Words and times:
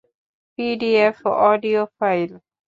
PDF, 0.59 1.17
audio 1.43 1.81
file. 1.97 2.31